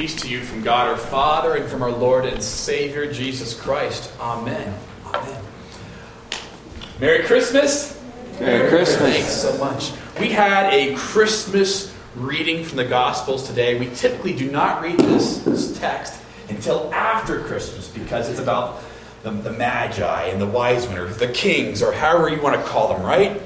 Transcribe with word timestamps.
Peace 0.00 0.16
to 0.16 0.30
you 0.30 0.40
from 0.40 0.62
God 0.62 0.88
our 0.88 0.96
Father 0.96 1.56
and 1.56 1.68
from 1.68 1.82
our 1.82 1.90
Lord 1.90 2.24
and 2.24 2.42
Savior 2.42 3.12
Jesus 3.12 3.52
Christ. 3.52 4.10
Amen. 4.18 4.74
Amen. 5.04 5.42
Merry 6.98 7.22
Christmas. 7.24 8.02
Merry 8.40 8.70
Christmas. 8.70 9.12
Thanks 9.12 9.30
so 9.30 9.58
much. 9.58 9.92
We 10.18 10.30
had 10.30 10.72
a 10.72 10.94
Christmas 10.94 11.94
reading 12.16 12.64
from 12.64 12.78
the 12.78 12.86
Gospels 12.86 13.46
today. 13.46 13.78
We 13.78 13.94
typically 13.94 14.32
do 14.34 14.50
not 14.50 14.80
read 14.80 14.98
this, 15.00 15.40
this 15.40 15.78
text 15.78 16.18
until 16.48 16.90
after 16.94 17.40
Christmas 17.40 17.86
because 17.88 18.30
it's 18.30 18.40
about 18.40 18.82
the, 19.22 19.32
the 19.32 19.52
Magi 19.52 20.22
and 20.28 20.40
the 20.40 20.46
wise 20.46 20.88
men, 20.88 20.96
or 20.96 21.08
the 21.08 21.28
kings, 21.28 21.82
or 21.82 21.92
however 21.92 22.30
you 22.30 22.40
want 22.40 22.56
to 22.56 22.66
call 22.66 22.94
them, 22.94 23.02
right? 23.02 23.38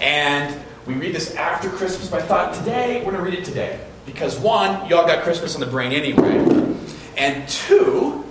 And 0.00 0.62
we 0.86 0.94
read 0.94 1.12
this 1.12 1.34
after 1.34 1.68
Christmas, 1.70 2.08
but 2.08 2.22
I 2.22 2.24
thought 2.24 2.54
today, 2.54 2.98
we're 2.98 3.10
going 3.10 3.24
to 3.24 3.28
read 3.28 3.34
it 3.40 3.44
today. 3.44 3.80
Because 4.06 4.38
one, 4.38 4.88
y'all 4.88 5.06
got 5.06 5.24
Christmas 5.24 5.54
on 5.54 5.60
the 5.60 5.66
brain 5.66 5.92
anyway. 5.92 6.74
And 7.16 7.48
two, 7.48 8.24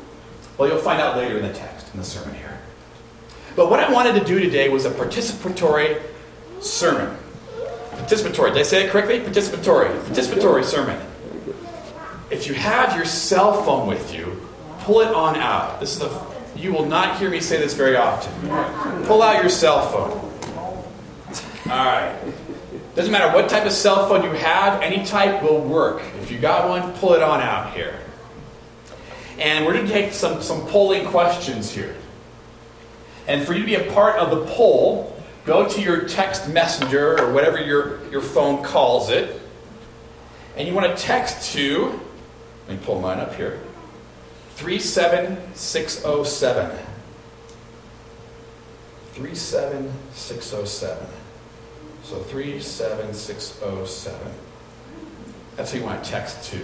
well, 0.57 0.69
you'll 0.69 0.79
find 0.79 1.01
out 1.01 1.17
later 1.17 1.37
in 1.37 1.43
the 1.43 1.53
text, 1.53 1.91
in 1.93 1.99
the 1.99 2.05
sermon 2.05 2.33
here. 2.35 2.57
But 3.55 3.69
what 3.69 3.79
I 3.79 3.91
wanted 3.91 4.19
to 4.19 4.25
do 4.25 4.39
today 4.39 4.69
was 4.69 4.85
a 4.85 4.91
participatory 4.91 6.01
sermon. 6.61 7.17
Participatory. 7.91 8.53
Did 8.53 8.59
I 8.59 8.63
say 8.63 8.85
it 8.85 8.91
correctly? 8.91 9.19
Participatory. 9.19 9.97
Participatory 10.03 10.63
sermon. 10.63 10.99
If 12.29 12.47
you 12.47 12.53
have 12.53 12.95
your 12.95 13.05
cell 13.05 13.63
phone 13.63 13.87
with 13.87 14.13
you, 14.13 14.47
pull 14.79 15.01
it 15.01 15.13
on 15.13 15.35
out. 15.35 15.79
This 15.79 15.93
is 15.93 15.99
the 15.99 16.35
you 16.55 16.71
will 16.71 16.85
not 16.85 17.19
hear 17.19 17.29
me 17.29 17.41
say 17.41 17.57
this 17.57 17.73
very 17.73 17.97
often. 17.97 18.31
Pull 19.05 19.21
out 19.21 19.41
your 19.41 19.49
cell 19.49 19.85
phone. 19.89 20.11
All 21.71 21.85
right. 21.85 22.17
Doesn't 22.95 23.11
matter 23.11 23.35
what 23.35 23.49
type 23.49 23.65
of 23.65 23.73
cell 23.73 24.07
phone 24.07 24.23
you 24.23 24.31
have, 24.31 24.81
any 24.81 25.05
type 25.05 25.43
will 25.43 25.59
work. 25.59 26.01
If 26.21 26.31
you 26.31 26.39
got 26.39 26.69
one, 26.69 26.93
pull 26.93 27.13
it 27.13 27.21
on 27.21 27.41
out 27.41 27.73
here. 27.73 27.99
And 29.37 29.65
we're 29.65 29.73
going 29.73 29.85
to 29.85 29.91
take 29.91 30.13
some, 30.13 30.41
some 30.41 30.65
polling 30.67 31.05
questions 31.07 31.71
here. 31.71 31.93
And 33.27 33.45
for 33.45 33.51
you 33.53 33.59
to 33.59 33.65
be 33.65 33.75
a 33.75 33.91
part 33.91 34.15
of 34.15 34.31
the 34.31 34.45
poll, 34.53 35.13
go 35.45 35.67
to 35.67 35.81
your 35.81 36.07
text 36.07 36.47
messenger 36.47 37.19
or 37.19 37.33
whatever 37.33 37.59
your, 37.59 38.09
your 38.11 38.21
phone 38.21 38.63
calls 38.63 39.09
it. 39.09 39.41
And 40.55 40.65
you 40.65 40.73
want 40.73 40.95
to 40.95 41.03
text 41.03 41.51
to, 41.53 41.99
let 42.69 42.79
me 42.79 42.85
pull 42.85 43.01
mine 43.01 43.19
up 43.19 43.35
here, 43.35 43.59
37607. 44.55 46.79
37607. 49.15 51.24
So 52.05 52.19
37607. 52.19 54.31
That's 55.55 55.71
who 55.71 55.79
you 55.79 55.83
want 55.83 56.03
to 56.03 56.09
text 56.09 56.51
to. 56.51 56.61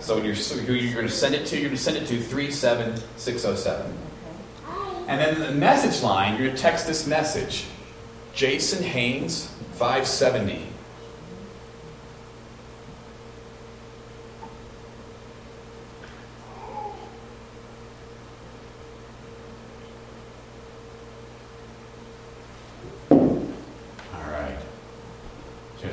So 0.00 0.16
when 0.16 0.24
you're, 0.24 0.34
who 0.34 0.74
you're 0.74 0.94
going 0.94 1.06
to 1.06 1.12
send 1.12 1.36
it 1.36 1.46
to, 1.46 1.56
you're 1.56 1.68
going 1.68 1.76
to 1.76 1.82
send 1.82 1.96
it 1.96 2.08
to 2.08 2.20
37607. 2.20 3.98
And 5.06 5.20
then 5.20 5.38
the 5.38 5.52
message 5.52 6.02
line, 6.02 6.32
you're 6.32 6.48
going 6.48 6.56
to 6.56 6.62
text 6.62 6.88
this 6.88 7.06
message 7.06 7.66
Jason 8.34 8.82
Haynes, 8.82 9.46
570. 9.74 10.66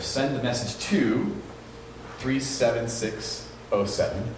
Send 0.02 0.36
the 0.36 0.44
message 0.44 0.78
to 0.88 1.36
37607. 2.20 4.36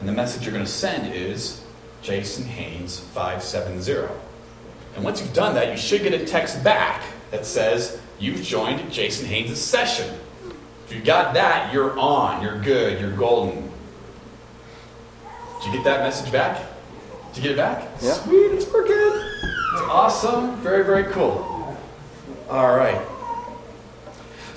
And 0.00 0.08
the 0.08 0.12
message 0.12 0.44
you're 0.44 0.52
going 0.52 0.64
to 0.64 0.70
send 0.70 1.12
is 1.12 1.62
Jason 2.02 2.44
Haynes 2.44 3.00
570. 3.00 4.08
And 4.94 5.04
once 5.04 5.20
you've 5.20 5.32
done 5.32 5.54
that, 5.54 5.70
you 5.70 5.76
should 5.76 6.02
get 6.02 6.14
a 6.14 6.24
text 6.24 6.62
back 6.62 7.02
that 7.30 7.44
says, 7.44 8.00
You've 8.20 8.42
joined 8.42 8.92
Jason 8.92 9.26
Haynes' 9.26 9.60
session. 9.60 10.12
If 10.86 10.92
you 10.92 11.00
got 11.00 11.34
that, 11.34 11.72
you're 11.72 11.96
on, 11.98 12.42
you're 12.42 12.60
good, 12.60 13.00
you're 13.00 13.12
golden. 13.12 13.70
Did 15.62 15.66
you 15.66 15.72
get 15.72 15.84
that 15.84 16.00
message 16.00 16.32
back? 16.32 16.64
Did 17.32 17.36
you 17.36 17.42
get 17.42 17.52
it 17.52 17.56
back? 17.58 17.88
Yeah. 18.00 18.14
Sweet, 18.14 18.52
it's 18.52 18.66
working. 18.72 18.94
It's 18.94 19.82
awesome. 19.82 20.56
Very, 20.56 20.84
very 20.84 21.04
cool. 21.12 21.76
All 22.50 22.76
right. 22.76 23.00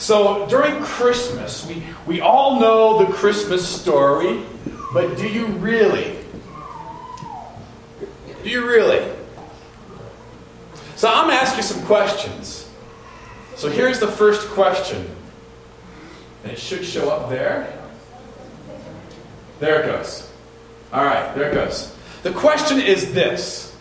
So 0.02 0.48
during 0.48 0.82
Christmas, 0.82 1.64
we, 1.68 1.84
we 2.08 2.22
all 2.22 2.60
know 2.60 3.06
the 3.06 3.14
Christmas 3.14 3.64
story, 3.64 4.44
but 4.92 5.16
do 5.16 5.30
you 5.30 5.46
really? 5.46 6.18
Do 8.42 8.50
you 8.50 8.68
really? 8.68 9.08
So 10.96 11.08
I'm 11.08 11.28
going 11.28 11.38
to 11.38 11.42
ask 11.44 11.56
you 11.56 11.62
some 11.62 11.86
questions. 11.86 12.68
So 13.56 13.70
here's 13.70 14.00
the 14.00 14.08
first 14.08 14.48
question. 14.48 15.08
And 16.46 16.54
it 16.54 16.58
should 16.58 16.84
show 16.84 17.12
up 17.12 17.30
there. 17.30 17.72
There 19.60 19.84
it 19.84 19.86
goes. 19.86 20.28
All 20.92 21.06
right, 21.06 21.32
there 21.36 21.52
it 21.52 21.54
goes. 21.54 21.96
The 22.24 22.32
question 22.32 22.80
is 22.80 23.14
this 23.14 23.78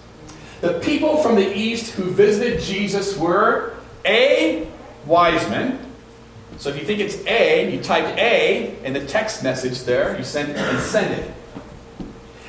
The 0.60 0.81
people 0.81 1.22
from 1.22 1.37
the 1.37 1.56
east 1.56 1.92
who 1.92 2.10
visited 2.10 2.60
Jesus 2.60 3.16
were 3.16 3.75
A, 4.04 4.69
wise 5.06 5.48
men. 5.48 5.87
So 6.60 6.69
if 6.69 6.78
you 6.78 6.84
think 6.84 7.00
it's 7.00 7.16
A, 7.25 7.75
you 7.75 7.82
type 7.82 8.19
A 8.19 8.76
in 8.84 8.93
the 8.93 9.06
text 9.06 9.43
message 9.43 9.84
there, 9.84 10.15
you 10.19 10.22
send 10.22 10.53
and 10.54 10.78
send 10.78 11.10
it. 11.15 11.32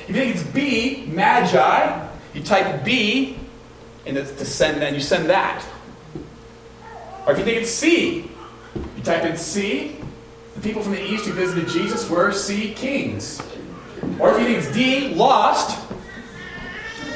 If 0.02 0.08
you 0.08 0.14
think 0.14 0.36
it's 0.36 0.42
B, 0.42 1.06
Magi, 1.06 2.08
you 2.34 2.42
type 2.42 2.84
B 2.84 3.38
and 4.04 4.18
the, 4.18 4.24
to 4.24 4.44
send 4.44 4.82
and 4.82 4.94
you 4.94 5.00
send 5.00 5.30
that. 5.30 5.64
Or 7.26 7.32
if 7.32 7.38
you 7.38 7.44
think 7.46 7.62
it's 7.62 7.70
C, 7.70 8.30
you 8.74 9.02
type 9.02 9.24
in 9.24 9.38
C. 9.38 9.96
The 10.56 10.60
people 10.60 10.82
from 10.82 10.92
the 10.92 11.02
east 11.02 11.24
who 11.24 11.32
visited 11.32 11.68
Jesus 11.68 12.10
were 12.10 12.32
C 12.32 12.74
kings. 12.74 13.40
Or 14.18 14.32
if 14.32 14.40
you 14.40 14.44
think 14.44 14.58
it's 14.58 14.74
D, 14.74 15.14
lost. 15.14 15.80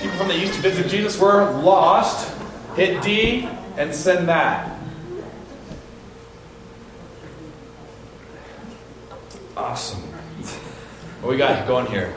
People 0.00 0.16
from 0.16 0.28
the 0.28 0.42
east 0.42 0.54
who 0.54 0.62
visited 0.62 0.90
Jesus 0.90 1.20
were 1.20 1.50
lost. 1.60 2.34
Hit 2.74 3.02
D 3.02 3.46
and 3.76 3.94
send 3.94 4.30
that. 4.30 4.75
Awesome. 9.56 10.02
What 11.22 11.30
we 11.30 11.38
got 11.38 11.66
going 11.66 11.86
here? 11.86 12.14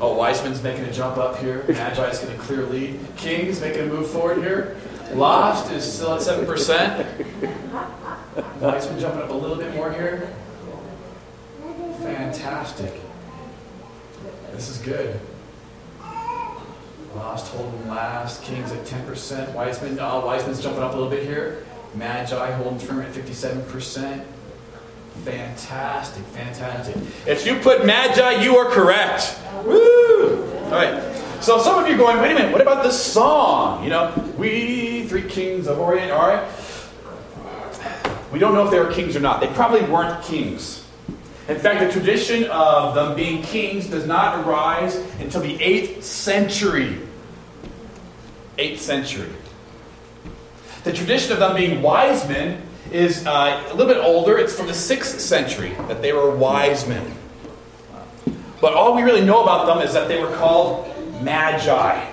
Oh, 0.00 0.14
Wiseman's 0.14 0.62
making 0.64 0.84
a 0.84 0.92
jump 0.92 1.16
up 1.16 1.36
here. 1.36 1.64
Magi's 1.68 2.18
getting 2.18 2.34
a 2.34 2.38
clear 2.38 2.66
lead. 2.66 2.98
King's 3.16 3.60
making 3.60 3.82
a 3.82 3.86
move 3.86 4.10
forward 4.10 4.38
here. 4.38 4.76
Lost 5.12 5.70
is 5.70 5.84
still 5.84 6.14
at 6.14 6.20
7%. 6.20 7.06
Wiseman 8.60 8.98
jumping 8.98 9.22
up 9.22 9.30
a 9.30 9.34
little 9.34 9.56
bit 9.56 9.72
more 9.76 9.92
here. 9.92 10.34
Fantastic. 12.00 12.92
This 14.50 14.68
is 14.68 14.78
good. 14.78 15.20
Lost 17.14 17.52
holding 17.52 17.88
last. 17.88 18.42
King's 18.42 18.72
at 18.72 18.84
10%. 18.86 19.54
Wiseman, 19.54 19.98
oh, 20.00 20.26
Wiseman's 20.26 20.60
jumping 20.60 20.82
up 20.82 20.94
a 20.94 20.96
little 20.96 21.10
bit 21.10 21.22
here. 21.22 21.64
Magi 21.94 22.50
holding 22.52 22.80
firm 22.80 23.02
at 23.02 23.12
57%. 23.12 24.24
Fantastic, 25.24 26.24
fantastic. 26.24 26.96
If 27.26 27.46
you 27.46 27.56
put 27.56 27.86
Magi, 27.86 28.42
you 28.42 28.56
are 28.56 28.70
correct. 28.70 29.38
Woo! 29.64 30.50
All 30.64 30.70
right. 30.70 31.02
So 31.40 31.58
some 31.58 31.82
of 31.82 31.88
you 31.88 31.94
are 31.94 31.98
going, 31.98 32.20
wait 32.20 32.32
a 32.32 32.34
minute, 32.34 32.52
what 32.52 32.60
about 32.60 32.82
this 32.82 33.00
song? 33.00 33.84
You 33.84 33.90
know, 33.90 34.32
we 34.36 35.06
three 35.08 35.22
kings 35.22 35.66
of 35.66 35.78
Orient, 35.78 36.12
all 36.12 36.28
right? 36.28 36.48
We 38.32 38.38
don't 38.38 38.54
know 38.54 38.64
if 38.64 38.70
they 38.70 38.78
were 38.78 38.90
kings 38.90 39.14
or 39.14 39.20
not. 39.20 39.40
They 39.40 39.48
probably 39.48 39.82
weren't 39.82 40.24
kings. 40.24 40.84
In 41.48 41.58
fact, 41.58 41.80
the 41.80 41.92
tradition 41.92 42.44
of 42.44 42.94
them 42.94 43.14
being 43.14 43.42
kings 43.42 43.88
does 43.88 44.06
not 44.06 44.46
arise 44.46 44.96
until 45.20 45.42
the 45.42 45.58
8th 45.58 46.02
century. 46.02 46.98
8th 48.56 48.78
century. 48.78 49.28
The 50.84 50.92
tradition 50.92 51.32
of 51.32 51.40
them 51.40 51.56
being 51.56 51.82
wise 51.82 52.26
men 52.28 52.62
is 52.94 53.26
uh, 53.26 53.62
a 53.70 53.74
little 53.74 53.92
bit 53.92 54.02
older. 54.02 54.38
It's 54.38 54.54
from 54.54 54.66
the 54.66 54.72
6th 54.72 55.18
century 55.18 55.74
that 55.88 56.02
they 56.02 56.12
were 56.12 56.34
wise 56.34 56.86
men. 56.86 57.14
But 58.60 58.74
all 58.74 58.94
we 58.94 59.02
really 59.02 59.24
know 59.24 59.42
about 59.42 59.66
them 59.66 59.78
is 59.78 59.92
that 59.94 60.08
they 60.08 60.22
were 60.22 60.32
called 60.36 60.86
magi. 61.22 62.08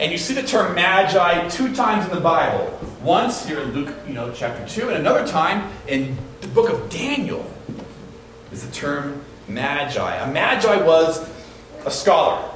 And 0.00 0.10
you 0.10 0.18
see 0.18 0.34
the 0.34 0.42
term 0.42 0.74
magi 0.74 1.48
two 1.48 1.74
times 1.74 2.08
in 2.08 2.14
the 2.14 2.20
Bible. 2.20 2.78
Once 3.02 3.46
here 3.46 3.60
in 3.60 3.72
Luke, 3.72 3.94
you 4.06 4.14
know, 4.14 4.32
chapter 4.32 4.66
2, 4.66 4.88
and 4.88 4.98
another 4.98 5.26
time 5.26 5.70
in 5.86 6.16
the 6.40 6.48
book 6.48 6.70
of 6.70 6.88
Daniel 6.90 7.48
is 8.50 8.66
the 8.66 8.72
term 8.72 9.22
magi. 9.46 10.16
A 10.16 10.32
magi 10.32 10.82
was 10.82 11.28
a 11.84 11.90
scholar. 11.90 12.50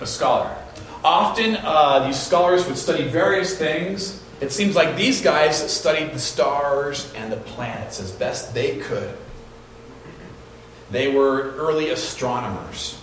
A 0.00 0.06
scholar. 0.06 0.63
Often, 1.04 1.56
uh, 1.56 2.06
these 2.06 2.18
scholars 2.18 2.66
would 2.66 2.78
study 2.78 3.04
various 3.04 3.58
things 3.58 4.20
It 4.40 4.52
seems 4.52 4.74
like 4.74 4.96
these 4.96 5.22
guys 5.22 5.56
studied 5.72 6.12
the 6.12 6.18
stars 6.18 7.12
and 7.16 7.30
the 7.30 7.36
planets 7.36 8.00
as 8.00 8.10
best 8.10 8.52
they 8.52 8.78
could. 8.78 9.16
They 10.90 11.08
were 11.08 11.54
early 11.56 11.90
astronomers. 11.90 13.00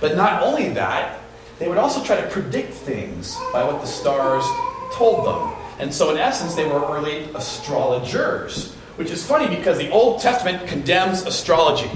But 0.00 0.14
not 0.14 0.42
only 0.42 0.68
that, 0.70 1.20
they 1.58 1.68
would 1.68 1.78
also 1.78 2.04
try 2.04 2.20
to 2.20 2.28
predict 2.28 2.74
things 2.74 3.36
by 3.52 3.64
what 3.64 3.80
the 3.80 3.86
stars 3.86 4.44
told 4.92 5.26
them. 5.26 5.52
And 5.78 5.92
so, 5.92 6.10
in 6.10 6.18
essence, 6.18 6.54
they 6.54 6.66
were 6.66 6.84
early 6.94 7.24
astrologers, 7.34 8.74
which 8.96 9.10
is 9.10 9.26
funny 9.26 9.48
because 9.48 9.78
the 9.78 9.90
Old 9.90 10.20
Testament 10.20 10.68
condemns 10.68 11.22
astrology. 11.22 11.90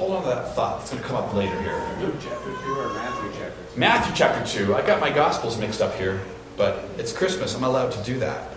Hold 0.00 0.12
on 0.12 0.22
to 0.22 0.28
that 0.30 0.54
thought. 0.54 0.80
It's 0.80 0.90
going 0.90 1.02
to 1.02 1.06
come 1.06 1.18
up 1.18 1.34
later 1.34 1.60
here. 1.60 1.76
Luke 2.00 2.14
chapter 2.22 2.50
2 2.64 2.72
or 2.72 2.88
Matthew 2.94 3.32
chapter 3.38 3.62
2? 3.74 3.78
Matthew 3.78 4.14
chapter 4.16 4.64
2. 4.64 4.74
I 4.74 4.80
got 4.80 4.98
my 4.98 5.10
Gospels 5.10 5.58
mixed 5.58 5.82
up 5.82 5.94
here, 5.96 6.22
but 6.56 6.88
it's 6.96 7.12
Christmas. 7.12 7.54
I'm 7.54 7.64
allowed 7.64 7.92
to 7.92 8.02
do 8.02 8.18
that. 8.18 8.50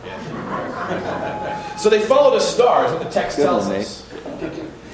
so 1.78 1.90
they 1.90 2.00
followed 2.00 2.38
a 2.38 2.40
star, 2.40 2.86
is 2.86 2.94
what 2.94 3.04
the 3.04 3.10
text 3.10 3.36
Good 3.36 3.44
tells 3.44 3.68
one, 3.68 3.76
us. 3.76 4.10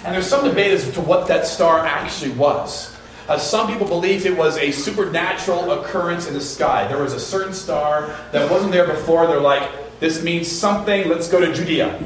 And 0.04 0.16
there's 0.16 0.25
some 0.25 0.44
debate 0.44 0.72
as 0.72 0.92
to 0.94 1.01
what 1.01 1.28
that 1.28 1.46
star 1.46 1.86
actually 1.86 2.31
was. 2.31 2.98
Uh, 3.28 3.38
some 3.38 3.68
people 3.68 3.88
believe 3.88 4.25
it 4.25 4.36
was 4.36 4.57
a 4.57 4.72
supernatural 4.72 5.72
occurrence 5.72 6.28
in 6.28 6.34
the 6.34 6.42
sky. 6.42 6.88
There 6.88 6.98
was 6.98 7.13
a 7.13 7.19
certain 7.19 7.54
star 7.54 8.07
that 8.31 8.50
wasn't 8.50 8.72
there 8.72 8.88
before. 8.88 9.28
They're 9.28 9.40
like, 9.40 10.00
this 10.00 10.24
means 10.24 10.51
something, 10.51 11.10
let's 11.10 11.30
go 11.30 11.40
to 11.40 11.54
Judea. 11.54 12.04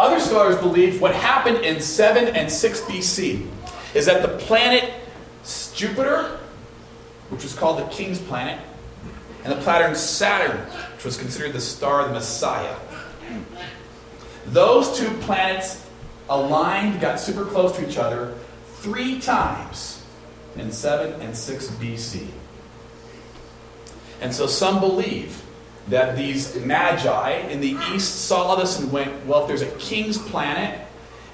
Other 0.00 0.18
scholars 0.18 0.56
believe 0.56 0.98
what 1.02 1.14
happened 1.14 1.58
in 1.58 1.78
7 1.78 2.28
and 2.34 2.50
6 2.50 2.80
BC 2.82 3.46
is 3.92 4.06
that 4.06 4.22
the 4.22 4.28
planet 4.46 4.94
Jupiter, 5.74 6.38
which 7.28 7.42
was 7.42 7.54
called 7.54 7.78
the 7.78 7.86
king's 7.88 8.18
planet, 8.18 8.58
and 9.44 9.52
the 9.52 9.60
planet 9.60 9.94
Saturn, 9.98 10.56
which 10.94 11.04
was 11.04 11.18
considered 11.18 11.52
the 11.52 11.60
star 11.60 12.00
of 12.00 12.08
the 12.08 12.14
Messiah, 12.14 12.76
those 14.46 14.98
two 14.98 15.10
planets 15.18 15.86
aligned, 16.30 16.98
got 17.02 17.20
super 17.20 17.44
close 17.44 17.76
to 17.76 17.86
each 17.86 17.98
other 17.98 18.32
three 18.76 19.20
times 19.20 20.02
in 20.56 20.72
7 20.72 21.20
and 21.20 21.36
6 21.36 21.66
BC. 21.72 22.26
And 24.22 24.34
so 24.34 24.46
some 24.46 24.80
believe 24.80 25.42
that 25.88 26.16
these 26.16 26.56
magi 26.56 27.30
in 27.48 27.60
the 27.60 27.76
east 27.92 28.26
saw 28.26 28.54
this 28.54 28.78
and 28.78 28.92
went, 28.92 29.26
well, 29.26 29.42
if 29.42 29.48
there's 29.48 29.62
a 29.62 29.70
king's 29.78 30.18
planet 30.18 30.86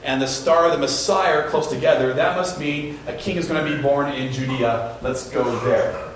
and 0.02 0.22
the 0.22 0.26
star 0.26 0.66
of 0.66 0.72
the 0.72 0.78
Messiah 0.78 1.40
are 1.40 1.48
close 1.50 1.66
together, 1.68 2.14
that 2.14 2.36
must 2.36 2.58
mean 2.58 2.98
a 3.06 3.12
king 3.12 3.36
is 3.36 3.48
going 3.48 3.64
to 3.64 3.76
be 3.76 3.82
born 3.82 4.12
in 4.12 4.32
Judea. 4.32 4.98
Let's 5.02 5.28
go 5.30 5.58
there. 5.60 6.10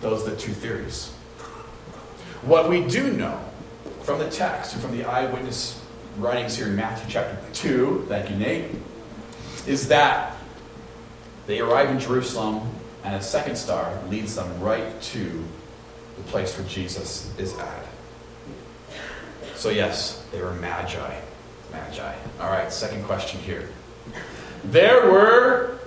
Those 0.00 0.26
are 0.26 0.30
the 0.30 0.36
two 0.36 0.52
theories. 0.52 1.10
What 2.42 2.68
we 2.68 2.86
do 2.86 3.12
know 3.12 3.40
from 4.02 4.18
the 4.18 4.28
text 4.28 4.74
and 4.74 4.82
from 4.82 4.96
the 4.96 5.04
eyewitness 5.04 5.80
writings 6.18 6.56
here 6.56 6.66
in 6.66 6.76
Matthew 6.76 7.10
chapter 7.10 7.38
2, 7.54 8.04
thank 8.08 8.30
you, 8.30 8.36
Nate, 8.36 8.70
is 9.66 9.88
that 9.88 10.36
they 11.46 11.60
arrive 11.60 11.88
in 11.88 11.98
Jerusalem 11.98 12.70
and 13.02 13.14
a 13.14 13.22
second 13.22 13.56
star 13.56 13.98
leads 14.10 14.34
them 14.34 14.60
right 14.60 15.00
to 15.00 15.44
the 16.16 16.22
place 16.24 16.56
where 16.58 16.66
Jesus 16.68 17.32
is 17.38 17.56
at. 17.58 17.86
So, 19.54 19.70
yes, 19.70 20.24
they 20.30 20.42
were 20.42 20.52
magi. 20.54 21.20
Magi. 21.72 22.14
All 22.40 22.50
right, 22.50 22.72
second 22.72 23.04
question 23.04 23.40
here. 23.40 23.68
There 24.64 25.10
were 25.10 25.78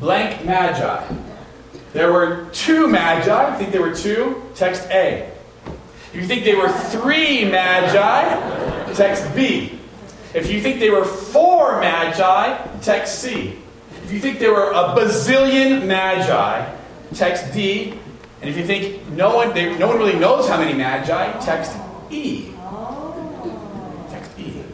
blank 0.00 0.44
magi. 0.44 1.04
There 1.92 2.12
were 2.12 2.48
two 2.52 2.88
magi. 2.88 3.54
I 3.54 3.56
think 3.56 3.72
there 3.72 3.82
were 3.82 3.94
two. 3.94 4.42
Text 4.54 4.88
A. 4.90 5.30
If 6.12 6.14
you 6.14 6.26
think 6.26 6.44
there 6.44 6.58
were 6.58 6.68
three 6.68 7.44
magi, 7.44 8.92
text 8.94 9.34
B. 9.34 9.78
If 10.34 10.50
you 10.50 10.60
think 10.60 10.80
there 10.80 10.92
were 10.92 11.04
four 11.04 11.80
magi, 11.80 12.56
text 12.80 13.20
C. 13.20 13.58
If 14.04 14.12
you 14.12 14.20
think 14.20 14.38
there 14.38 14.52
were 14.52 14.70
a 14.70 14.94
bazillion 14.94 15.86
magi, 15.86 16.74
text 17.14 17.52
D. 17.54 17.94
And 18.42 18.50
if 18.50 18.56
you 18.56 18.64
think 18.64 19.06
no 19.10 19.36
one, 19.36 19.54
they, 19.54 19.78
no 19.78 19.86
one 19.86 19.98
really 19.98 20.18
knows 20.18 20.48
how 20.48 20.58
many 20.58 20.76
magi, 20.76 21.38
text 21.44 21.76
E. 22.10 22.50
Text 24.10 24.36
E. 24.36 24.64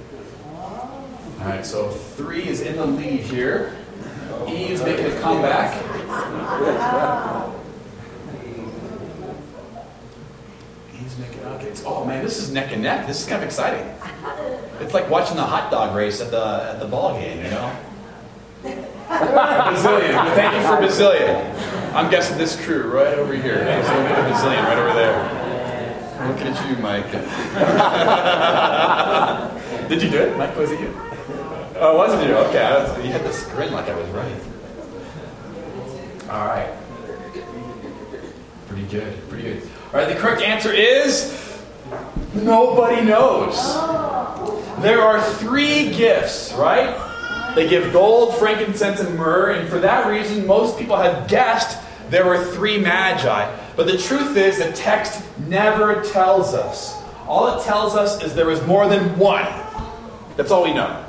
All 1.39 1.45
right, 1.45 1.67
so 1.67 1.91
three 1.91 2.49
is 2.49 2.63
in 2.63 2.77
the 2.77 2.87
lead 2.87 3.21
here. 3.21 3.77
E 4.49 4.71
is 4.71 4.83
making 4.83 5.05
a 5.05 5.21
comeback. 5.21 5.77
E's 10.95 11.19
making. 11.19 11.41
It's, 11.69 11.83
oh 11.85 12.07
man, 12.07 12.25
this 12.25 12.39
is 12.39 12.51
neck 12.51 12.73
and 12.73 12.83
neck. 12.83 13.07
This 13.07 13.21
is 13.21 13.29
kind 13.29 13.43
of 13.43 13.47
exciting. 13.47 13.87
It's 14.81 14.95
like 14.95 15.11
watching 15.11 15.37
the 15.37 15.45
hot 15.45 15.71
dog 15.71 15.95
race 15.95 16.23
at 16.23 16.31
the 16.31 16.73
at 16.73 16.81
the 16.81 16.87
ball 16.87 17.21
game, 17.21 17.45
you 17.45 17.51
know. 17.51 17.77
Bazillion. 19.09 20.35
Thank 20.35 20.55
you 20.57 20.63
for 20.63 20.83
Bazillion. 20.83 21.78
I'm 21.95 22.11
guessing 22.11 22.37
this 22.39 22.57
crew 22.65 22.91
right 22.91 23.19
over 23.19 23.35
here. 23.35 23.65
There's 23.65 23.87
a 23.89 23.93
little 23.93 24.09
bit 24.09 24.19
of 24.19 24.31
right 24.43 24.79
over 24.79 24.95
there. 24.95 25.49
Looking 26.29 26.49
at 26.49 26.69
you, 26.69 26.77
Mike. 26.83 27.13
Did 29.89 30.03
you 30.03 30.11
do 30.11 30.19
it? 30.19 30.37
Mike, 30.37 30.57
was 30.57 30.71
it 30.71 30.81
you? 30.81 30.93
Oh, 31.77 31.97
wasn't 31.97 32.27
you? 32.27 32.35
Okay. 32.35 32.61
I 32.61 32.83
was, 32.83 33.05
you 33.05 33.13
had 33.13 33.23
the 33.23 33.33
grin 33.55 33.73
like 33.73 33.89
I 33.89 33.95
was 33.95 34.09
right. 34.11 34.41
All 36.29 36.45
right. 36.47 36.75
Pretty 38.67 38.87
good. 38.89 39.17
Pretty 39.29 39.45
good. 39.45 39.63
All 39.93 40.01
right. 40.01 40.09
The 40.09 40.17
correct 40.21 40.43
answer 40.43 40.73
is 40.73 41.33
nobody 42.35 43.05
knows. 43.05 43.55
Oh. 43.57 44.61
There 44.81 45.01
are 45.01 45.23
three 45.23 45.91
gifts, 45.95 46.53
right? 46.53 46.97
They 47.59 47.69
give 47.69 47.93
gold, 47.93 48.37
frankincense, 48.37 49.01
and 49.01 49.19
myrrh, 49.19 49.51
and 49.51 49.69
for 49.69 49.81
that 49.81 50.07
reason, 50.07 50.47
most 50.47 50.79
people 50.79 50.95
have 50.95 51.27
guessed 51.27 51.77
there 52.09 52.25
were 52.25 52.45
three 52.45 52.79
magi. 52.79 53.53
But 53.75 53.89
the 53.89 53.99
truth 53.99 54.37
is, 54.37 54.59
the 54.59 54.71
text 54.71 55.25
never 55.49 56.05
tells 56.05 56.55
us. 56.55 56.97
All 57.27 57.59
it 57.59 57.65
tells 57.65 57.97
us 57.97 58.23
is 58.23 58.33
there 58.33 58.47
was 58.47 58.65
more 58.65 58.87
than 58.87 59.19
one. 59.19 59.45
That's 60.37 60.53
all 60.53 60.63
we 60.63 60.73
know. 60.73 61.05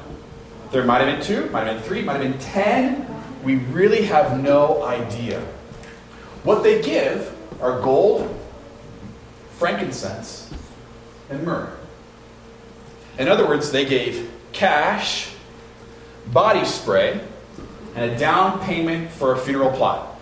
There 0.71 0.83
might 0.83 1.01
have 1.01 1.19
been 1.19 1.23
two, 1.23 1.51
might 1.51 1.67
have 1.67 1.75
been 1.75 1.83
three, 1.83 2.01
might 2.01 2.19
have 2.19 2.31
been 2.31 2.41
ten. 2.41 3.05
We 3.43 3.57
really 3.57 4.01
have 4.05 4.41
no 4.41 4.81
idea. 4.81 5.41
What 6.41 6.63
they 6.63 6.81
give 6.81 7.31
are 7.61 7.79
gold, 7.79 8.27
frankincense, 9.59 10.51
and 11.29 11.43
myrrh. 11.43 11.71
In 13.19 13.27
other 13.27 13.47
words, 13.47 13.71
they 13.71 13.85
gave 13.85 14.31
cash, 14.51 15.35
body 16.27 16.65
spray, 16.65 17.19
and 17.95 18.11
a 18.11 18.17
down 18.17 18.59
payment 18.61 19.11
for 19.11 19.33
a 19.33 19.37
funeral 19.37 19.71
plot. 19.71 20.19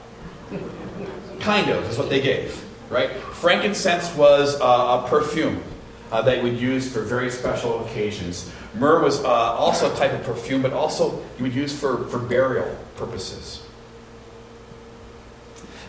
Kind 1.40 1.70
of 1.70 1.90
is 1.90 1.98
what 1.98 2.10
they 2.10 2.22
gave, 2.22 2.64
right? 2.90 3.12
Frankincense 3.12 4.14
was 4.16 4.60
uh, 4.60 5.04
a 5.04 5.08
perfume 5.08 5.62
uh, 6.12 6.22
that 6.22 6.38
you 6.38 6.44
would 6.44 6.60
use 6.60 6.92
for 6.92 7.02
very 7.02 7.30
special 7.30 7.86
occasions. 7.86 8.52
Myrrh 8.76 9.04
was 9.04 9.24
uh, 9.24 9.28
also 9.28 9.94
a 9.94 9.96
type 9.96 10.14
of 10.14 10.24
perfume, 10.24 10.62
but 10.62 10.74
also 10.74 11.24
you 11.38 11.44
would 11.44 11.54
use 11.54 11.78
for, 11.78 12.06
for 12.06 12.20
burial 12.20 12.78
purposes. 12.96 13.64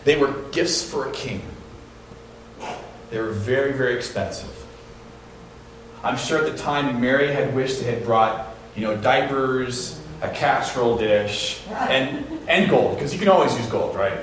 They 0.03 0.17
were 0.17 0.33
gifts 0.51 0.87
for 0.87 1.07
a 1.07 1.11
king. 1.11 1.41
They 3.09 3.19
were 3.19 3.31
very, 3.31 3.73
very 3.73 3.95
expensive. 3.95 4.55
I'm 6.03 6.17
sure 6.17 6.45
at 6.45 6.51
the 6.51 6.57
time 6.57 7.01
Mary 7.01 7.33
had 7.33 7.53
wished 7.53 7.81
they 7.81 7.91
had 7.91 8.05
brought, 8.05 8.55
you 8.75 8.83
know, 8.83 8.95
diapers, 8.95 9.98
a 10.21 10.29
casserole 10.29 10.97
dish, 10.97 11.61
and, 11.69 12.25
and 12.47 12.69
gold, 12.69 12.95
because 12.95 13.13
you 13.13 13.19
can 13.19 13.29
always 13.29 13.55
use 13.57 13.67
gold, 13.67 13.95
right? 13.95 14.19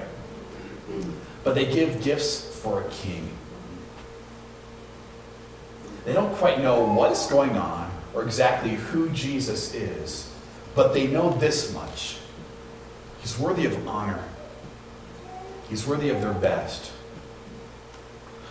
But 1.43 1.55
they 1.55 1.67
give 1.73 2.03
gifts 2.03 2.59
for 2.61 2.83
a 2.83 2.89
king. 2.91 3.31
They 6.05 6.13
don't 6.13 6.35
quite 6.37 6.61
know 6.61 6.85
what's 6.85 7.29
going 7.29 7.57
on 7.57 7.91
or 8.15 8.23
exactly 8.23 8.75
who 8.75 9.09
Jesus 9.11 9.75
is, 9.75 10.33
but 10.75 10.95
they 10.95 11.07
know 11.07 11.31
this 11.39 11.73
much. 11.75 12.19
He's 13.21 13.39
worthy 13.39 13.67
of 13.67 13.89
honor. 13.89 14.23
He's 15.69 15.87
worthy 15.87 16.11
of 16.11 16.21
their 16.21 16.33
best. 16.33 16.93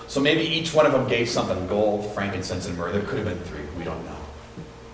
So 0.07 0.19
maybe 0.19 0.43
each 0.43 0.73
one 0.73 0.85
of 0.85 0.91
them 0.91 1.07
gave 1.07 1.29
something 1.29 1.67
gold, 1.67 2.13
frankincense, 2.13 2.67
and 2.67 2.77
myrrh. 2.77 2.91
There 2.91 3.01
could 3.01 3.19
have 3.19 3.25
been 3.25 3.39
three. 3.45 3.61
We 3.77 3.83
don't 3.83 4.03
know. 4.05 4.14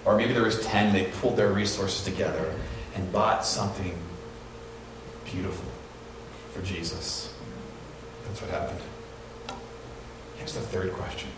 Or 0.06 0.18
maybe 0.18 0.34
there 0.34 0.44
was 0.44 0.66
ten. 0.66 0.94
They 0.94 1.06
pulled 1.06 1.38
their 1.38 1.52
resources 1.52 2.04
together 2.04 2.54
and 2.96 3.12
bought 3.12 3.46
something 3.46 3.98
beautiful 5.26 5.70
for 6.52 6.62
Jesus. 6.62 7.34
That's 8.26 8.42
what 8.42 8.50
happened. 8.52 8.80
Here's 10.38 10.54
the 10.54 10.62
third 10.62 10.94
question. 10.94 11.30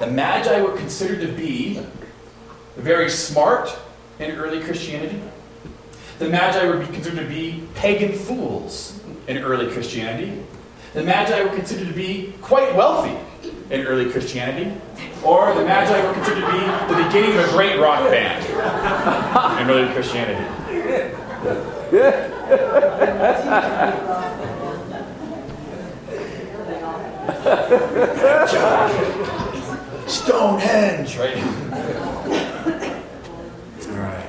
The 0.00 0.06
Magi 0.06 0.62
were 0.62 0.76
considered 0.76 1.20
to 1.20 1.32
be 1.32 1.80
very 2.76 3.10
smart 3.10 3.76
in 4.18 4.30
early 4.32 4.60
Christianity. 4.60 5.20
The 6.18 6.28
Magi 6.28 6.64
were 6.66 6.84
considered 6.84 7.22
to 7.22 7.28
be 7.28 7.64
pagan 7.74 8.12
fools 8.12 9.00
in 9.26 9.38
early 9.38 9.70
Christianity. 9.70 10.42
The 10.94 11.02
Magi 11.02 11.42
were 11.42 11.54
considered 11.54 11.88
to 11.88 11.94
be 11.94 12.34
quite 12.40 12.74
wealthy 12.74 13.16
in 13.70 13.86
early 13.86 14.10
Christianity, 14.10 14.72
or 15.22 15.54
the 15.54 15.64
Magi 15.64 16.06
were 16.06 16.12
considered 16.14 16.40
to 16.40 16.52
be 16.52 16.58
the 16.94 17.02
beginning 17.04 17.36
of 17.38 17.48
a 17.48 17.50
great 17.52 17.78
rock 17.78 18.10
band 18.10 18.44
in 19.60 19.70
early 19.70 19.92
Christianity. 19.92 20.44
Stonehenge, 30.06 31.18
right? 31.18 31.36
All 33.86 33.98
right. 33.98 34.26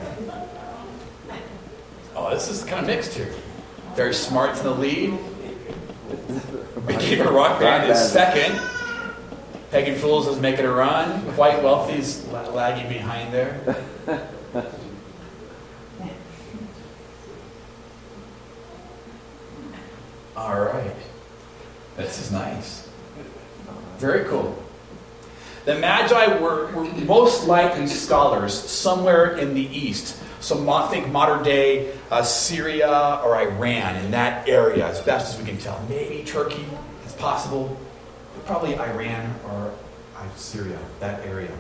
Oh, 2.16 2.30
this 2.32 2.50
is 2.50 2.64
kind 2.66 2.82
of 2.82 2.88
mixed 2.88 3.14
here. 3.14 3.34
Very 3.96 4.14
smart 4.14 4.58
in 4.58 4.64
the 4.64 4.72
lead. 4.72 5.18
Became 6.86 7.26
a 7.26 7.32
rock 7.32 7.60
band 7.60 7.90
is 7.90 8.12
second. 8.12 8.60
Pagan 9.72 9.96
Fools 9.96 10.28
is 10.28 10.40
making 10.40 10.66
a 10.66 10.72
run. 10.72 11.22
Quite 11.34 11.62
Wealthy's 11.62 12.28
lagging 12.28 12.90
behind 12.90 13.32
there. 13.32 13.84
All 20.36 20.60
right. 20.60 20.96
This 21.98 22.20
is 22.20 22.32
nice. 22.32 22.90
Very 23.98 24.28
cool. 24.28 24.58
The 25.66 25.76
Magi 25.76 26.40
were, 26.40 26.72
were 26.72 26.86
most 27.06 27.46
likely 27.46 27.86
scholars 27.86 28.54
somewhere 28.54 29.38
in 29.38 29.54
the 29.54 29.62
east. 29.62 30.18
So 30.40 30.68
I 30.72 30.88
think 30.88 31.12
modern 31.12 31.44
day 31.44 31.94
uh, 32.10 32.24
Syria 32.24 33.22
or 33.24 33.36
Iran, 33.36 33.98
in 33.98 34.12
that 34.12 34.48
area, 34.48 34.88
as 34.88 35.02
best 35.02 35.34
as 35.34 35.40
we 35.40 35.46
can 35.48 35.60
tell. 35.60 35.80
Maybe 35.90 36.24
Turkey 36.24 36.66
it's 37.04 37.14
possible, 37.14 37.78
probably 38.46 38.78
Iran 38.78 39.36
or 39.46 39.74
Syria, 40.36 40.80
that 41.00 41.26
area. 41.26 41.52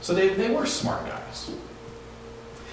So 0.00 0.14
they, 0.14 0.28
they 0.30 0.50
were 0.50 0.66
smart 0.66 1.06
guys. 1.06 1.50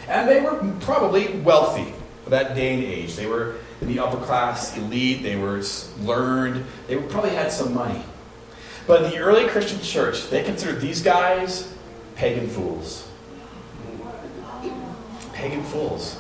And 0.08 0.28
they 0.28 0.42
were 0.42 0.58
probably 0.82 1.40
wealthy 1.40 1.94
for 2.24 2.32
that 2.32 2.56
day 2.56 2.74
and 2.74 2.84
age. 2.84 3.16
They 3.16 3.28
were 3.28 3.56
in 3.80 3.88
the 3.88 4.00
upper 4.00 4.18
class 4.18 4.78
elite, 4.78 5.24
they 5.24 5.36
were 5.36 5.64
learned, 6.02 6.66
they 6.88 6.98
probably 6.98 7.32
had 7.32 7.52
some 7.52 7.74
money. 7.74 8.04
But 8.86 9.04
in 9.04 9.12
the 9.12 9.18
early 9.18 9.48
Christian 9.48 9.80
church, 9.82 10.30
they 10.30 10.44
considered 10.44 10.82
these 10.82 11.02
guys 11.02 11.74
pagan 12.16 12.48
fools. 12.48 13.08
Pagan 15.34 15.64
fools. 15.64 16.20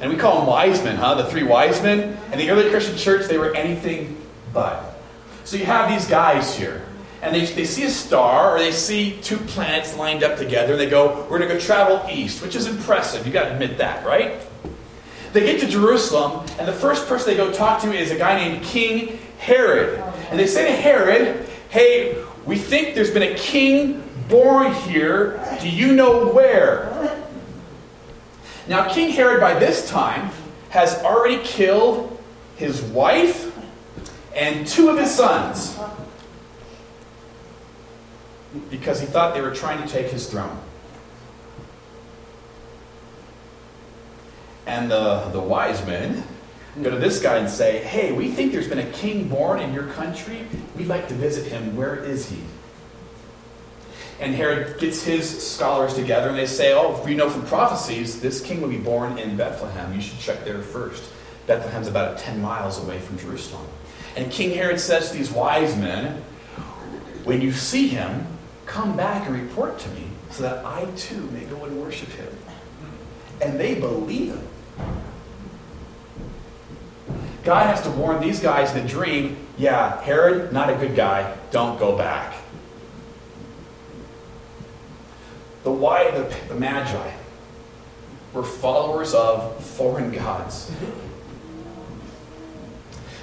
And 0.00 0.12
we 0.12 0.18
call 0.18 0.38
them 0.38 0.46
wise 0.46 0.84
men, 0.84 0.96
huh? 0.96 1.14
The 1.14 1.24
three 1.24 1.42
wise 1.42 1.82
men. 1.82 2.18
In 2.30 2.38
the 2.38 2.50
early 2.50 2.68
Christian 2.70 2.96
church, 2.96 3.26
they 3.26 3.38
were 3.38 3.54
anything 3.54 4.20
but. 4.52 4.95
So 5.46 5.56
you 5.56 5.64
have 5.64 5.88
these 5.88 6.08
guys 6.08 6.56
here. 6.56 6.82
And 7.22 7.32
they, 7.32 7.46
they 7.46 7.64
see 7.64 7.84
a 7.84 7.90
star 7.90 8.54
or 8.54 8.58
they 8.58 8.72
see 8.72 9.18
two 9.22 9.38
planets 9.38 9.96
lined 9.96 10.24
up 10.24 10.36
together 10.36 10.72
and 10.72 10.80
they 10.80 10.90
go, 10.90 11.22
We're 11.30 11.38
going 11.38 11.48
to 11.48 11.54
go 11.54 11.60
travel 11.60 12.04
east, 12.10 12.42
which 12.42 12.56
is 12.56 12.66
impressive. 12.66 13.24
you 13.24 13.32
got 13.32 13.44
to 13.44 13.52
admit 13.52 13.78
that, 13.78 14.04
right? 14.04 14.40
They 15.32 15.40
get 15.40 15.60
to 15.60 15.68
Jerusalem, 15.68 16.46
and 16.58 16.66
the 16.66 16.72
first 16.72 17.06
person 17.06 17.28
they 17.28 17.36
go 17.36 17.52
talk 17.52 17.80
to 17.82 17.92
is 17.92 18.10
a 18.10 18.18
guy 18.18 18.36
named 18.36 18.64
King 18.64 19.18
Herod. 19.38 20.00
And 20.30 20.38
they 20.38 20.48
say 20.48 20.66
to 20.66 20.72
Herod, 20.74 21.48
Hey, 21.68 22.24
we 22.44 22.58
think 22.58 22.96
there's 22.96 23.12
been 23.12 23.22
a 23.22 23.34
king 23.36 24.02
born 24.28 24.74
here. 24.74 25.40
Do 25.60 25.68
you 25.68 25.94
know 25.94 26.26
where? 26.32 27.22
Now, 28.66 28.92
King 28.92 29.10
Herod, 29.10 29.40
by 29.40 29.56
this 29.56 29.88
time, 29.88 30.32
has 30.70 31.00
already 31.04 31.40
killed 31.44 32.20
his 32.56 32.82
wife 32.82 33.45
and 34.36 34.66
two 34.66 34.90
of 34.90 34.98
his 34.98 35.10
sons 35.10 35.76
because 38.70 39.00
he 39.00 39.06
thought 39.06 39.34
they 39.34 39.40
were 39.40 39.54
trying 39.54 39.82
to 39.82 39.88
take 39.88 40.08
his 40.08 40.28
throne. 40.28 40.58
And 44.66 44.90
the, 44.90 45.28
the 45.32 45.40
wise 45.40 45.84
men 45.86 46.22
go 46.82 46.90
to 46.90 46.98
this 46.98 47.20
guy 47.20 47.38
and 47.38 47.48
say, 47.48 47.82
Hey, 47.84 48.12
we 48.12 48.30
think 48.30 48.52
there's 48.52 48.68
been 48.68 48.78
a 48.78 48.90
king 48.92 49.28
born 49.28 49.60
in 49.60 49.72
your 49.72 49.86
country. 49.88 50.46
We'd 50.76 50.88
like 50.88 51.08
to 51.08 51.14
visit 51.14 51.46
him. 51.50 51.76
Where 51.76 51.96
is 51.96 52.28
he? 52.28 52.38
And 54.18 54.34
Herod 54.34 54.80
gets 54.80 55.02
his 55.02 55.46
scholars 55.46 55.94
together 55.94 56.28
and 56.28 56.38
they 56.38 56.46
say, 56.46 56.74
Oh, 56.74 57.02
we 57.04 57.14
know 57.14 57.30
from 57.30 57.46
prophecies 57.46 58.20
this 58.20 58.40
king 58.40 58.60
will 58.60 58.68
be 58.68 58.78
born 58.78 59.18
in 59.18 59.36
Bethlehem. 59.36 59.94
You 59.94 60.00
should 60.00 60.18
check 60.18 60.44
there 60.44 60.60
first. 60.62 61.10
Bethlehem's 61.46 61.86
about 61.86 62.18
10 62.18 62.42
miles 62.42 62.82
away 62.82 62.98
from 62.98 63.18
Jerusalem. 63.18 63.66
And 64.16 64.32
King 64.32 64.56
Herod 64.56 64.80
says 64.80 65.10
to 65.10 65.16
these 65.16 65.30
wise 65.30 65.76
men, 65.76 66.22
When 67.24 67.40
you 67.40 67.52
see 67.52 67.88
him, 67.88 68.26
come 68.64 68.96
back 68.96 69.26
and 69.28 69.40
report 69.40 69.78
to 69.80 69.88
me 69.90 70.04
so 70.30 70.42
that 70.42 70.64
I 70.64 70.86
too 70.96 71.30
may 71.30 71.44
go 71.44 71.64
and 71.64 71.80
worship 71.80 72.08
him. 72.10 72.32
And 73.40 73.60
they 73.60 73.74
believe 73.74 74.34
him. 74.34 74.48
God 77.44 77.66
has 77.66 77.82
to 77.82 77.90
warn 77.90 78.20
these 78.20 78.40
guys 78.40 78.74
in 78.74 78.82
the 78.82 78.88
dream 78.88 79.36
yeah, 79.58 80.00
Herod, 80.02 80.52
not 80.52 80.68
a 80.68 80.74
good 80.74 80.94
guy. 80.94 81.34
Don't 81.50 81.78
go 81.78 81.96
back. 81.96 82.34
The 85.64 85.70
why 85.70 86.10
the, 86.10 86.34
the 86.48 86.54
Magi 86.54 87.12
were 88.32 88.42
followers 88.42 89.14
of 89.14 89.64
foreign 89.64 90.12
gods. 90.12 90.70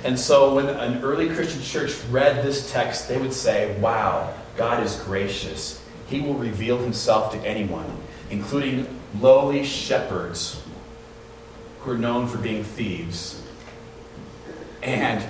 And 0.03 0.19
so 0.19 0.55
when 0.55 0.67
an 0.67 1.01
early 1.01 1.29
Christian 1.29 1.61
church 1.61 1.95
read 2.09 2.43
this 2.43 2.71
text, 2.71 3.07
they 3.07 3.17
would 3.17 3.33
say, 3.33 3.77
Wow, 3.79 4.33
God 4.57 4.83
is 4.83 4.95
gracious. 4.97 5.81
He 6.07 6.21
will 6.21 6.35
reveal 6.35 6.77
himself 6.77 7.31
to 7.33 7.39
anyone, 7.39 7.97
including 8.29 8.99
lowly 9.19 9.63
shepherds 9.63 10.61
who 11.79 11.91
are 11.91 11.97
known 11.97 12.27
for 12.27 12.37
being 12.37 12.63
thieves 12.63 13.41
and 14.83 15.23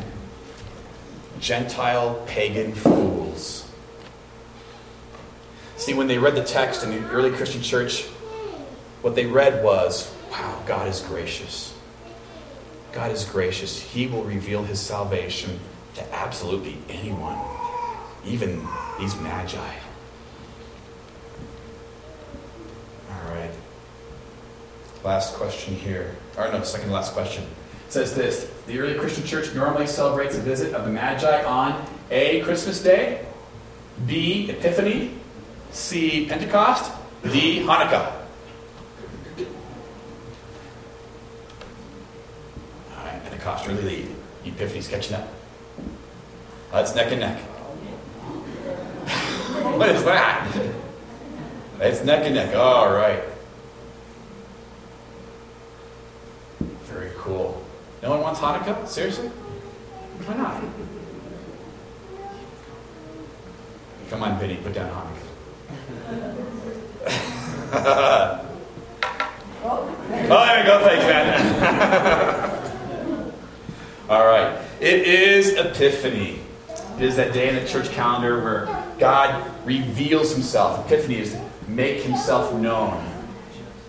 Gentile 1.39 2.23
pagan 2.25 2.73
fools. 2.73 3.69
See, 5.77 5.93
when 5.93 6.07
they 6.07 6.17
read 6.17 6.35
the 6.35 6.43
text 6.43 6.83
in 6.83 6.91
the 6.91 7.09
early 7.09 7.31
Christian 7.31 7.61
church, 7.61 8.05
what 9.01 9.15
they 9.15 9.25
read 9.25 9.63
was, 9.63 10.13
wow, 10.31 10.61
God 10.65 10.87
is 10.87 11.01
gracious. 11.01 11.73
God 12.93 13.11
is 13.11 13.25
gracious. 13.25 13.81
He 13.81 14.07
will 14.07 14.23
reveal 14.23 14.63
his 14.63 14.79
salvation 14.79 15.59
to 15.95 16.13
absolutely 16.13 16.77
anyone, 16.89 17.37
even 18.25 18.65
these 18.99 19.19
magi. 19.19 19.57
All 23.11 23.35
right. 23.35 23.51
Last 25.03 25.35
question 25.35 25.75
here. 25.75 26.15
Or 26.37 26.51
no, 26.51 26.63
second 26.63 26.91
last 26.91 27.13
question 27.13 27.45
says 27.93 28.15
this 28.15 28.51
The 28.65 28.79
early 28.79 28.95
Christian 28.95 29.23
church 29.23 29.53
normally 29.53 29.87
celebrates 29.87 30.35
the 30.35 30.41
visit 30.41 30.73
of 30.73 30.85
the 30.85 30.91
Magi 30.91 31.43
on 31.43 31.85
A, 32.11 32.41
Christmas 32.41 32.81
Day, 32.81 33.25
B, 34.07 34.49
Epiphany, 34.49 35.13
C, 35.71 36.25
Pentecost, 36.25 36.91
D, 37.23 37.59
Hanukkah. 37.59 38.11
All 42.97 43.05
right, 43.05 43.23
Pentecost 43.23 43.67
really 43.67 43.83
lead. 43.83 44.07
Epiphany's 44.83 44.87
catching 44.87 45.15
up. 45.15 45.27
That's 46.71 46.95
neck 46.95 47.11
and 47.11 47.19
neck. 47.19 47.39
what 49.77 49.89
is 49.89 50.03
that? 50.03 50.47
It's 51.79 52.03
neck 52.03 52.25
and 52.25 52.33
neck. 52.35 52.55
All 52.55 52.93
right. 52.93 53.23
Very 56.83 57.11
cool. 57.17 57.63
No 58.01 58.11
one 58.11 58.21
wants 58.21 58.39
Hanukkah? 58.39 58.87
Seriously? 58.87 59.27
Why 59.27 60.35
not? 60.35 60.63
Come 64.09 64.23
on, 64.23 64.39
Vinny, 64.39 64.55
put 64.57 64.73
down 64.73 64.89
Hanukkah. 64.89 65.19
oh, 69.63 69.85
there 70.29 70.59
we 70.59 70.65
go. 70.67 70.79
Thanks, 70.83 71.05
man. 71.05 71.23
All 74.13 74.25
right. 74.25 74.62
It 74.83 75.07
is 75.07 75.53
Epiphany. 75.53 76.41
It 76.97 77.03
is 77.03 77.15
that 77.15 77.31
day 77.31 77.47
in 77.47 77.55
the 77.55 77.65
church 77.65 77.89
calendar 77.91 78.43
where 78.43 78.65
God 78.99 79.49
reveals 79.65 80.33
himself. 80.33 80.85
Epiphany 80.85 81.19
is 81.19 81.37
make 81.69 82.01
himself 82.01 82.53
known 82.53 83.01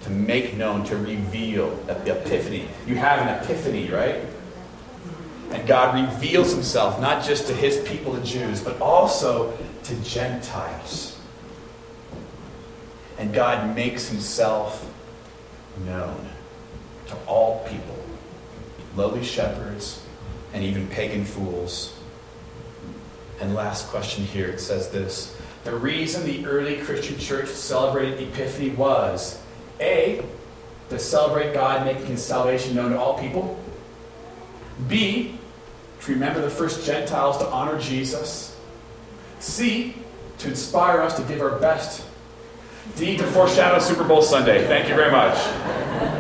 to 0.02 0.10
make 0.10 0.56
known, 0.56 0.84
to 0.84 0.96
reveal, 0.96 1.76
epiphany. 1.88 2.68
You 2.86 2.94
have 2.94 3.26
an 3.26 3.42
epiphany, 3.42 3.90
right? 3.90 4.20
And 5.50 5.66
God 5.66 5.96
reveals 5.96 6.52
himself 6.52 7.00
not 7.00 7.24
just 7.24 7.48
to 7.48 7.54
his 7.54 7.78
people, 7.88 8.12
the 8.12 8.24
Jews, 8.24 8.62
but 8.62 8.80
also 8.80 9.58
to 9.82 9.96
Gentiles. 10.04 11.18
And 13.18 13.34
God 13.34 13.74
makes 13.74 14.08
himself 14.08 14.88
known 15.84 16.28
to 17.08 17.16
all 17.26 17.66
people, 17.66 17.98
lowly 18.94 19.24
shepherds, 19.24 20.03
and 20.54 20.64
even 20.64 20.86
pagan 20.86 21.24
fools. 21.24 21.92
And 23.40 23.54
last 23.54 23.88
question 23.88 24.24
here 24.24 24.46
it 24.46 24.60
says 24.60 24.88
this 24.88 25.36
The 25.64 25.74
reason 25.74 26.24
the 26.24 26.46
early 26.46 26.76
Christian 26.78 27.18
church 27.18 27.48
celebrated 27.48 28.28
Epiphany 28.28 28.70
was 28.70 29.42
A, 29.80 30.24
to 30.88 30.98
celebrate 30.98 31.52
God 31.52 31.84
making 31.84 32.06
his 32.06 32.24
salvation 32.24 32.74
known 32.76 32.92
to 32.92 32.98
all 32.98 33.18
people, 33.18 33.58
B, 34.88 35.38
to 36.02 36.12
remember 36.12 36.40
the 36.40 36.50
first 36.50 36.86
Gentiles 36.86 37.38
to 37.38 37.46
honor 37.48 37.78
Jesus, 37.80 38.56
C, 39.40 39.96
to 40.38 40.48
inspire 40.48 41.00
us 41.00 41.16
to 41.16 41.22
give 41.24 41.40
our 41.40 41.58
best, 41.58 42.06
D, 42.96 43.16
to 43.16 43.24
foreshadow 43.28 43.78
Super 43.78 44.04
Bowl 44.04 44.22
Sunday. 44.22 44.66
Thank 44.66 44.88
you 44.88 44.94
very 44.94 45.10
much. 45.10 46.13